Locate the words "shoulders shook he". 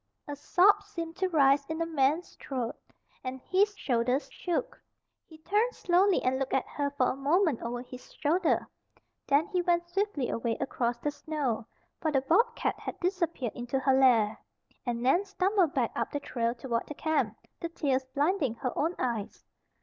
3.77-5.37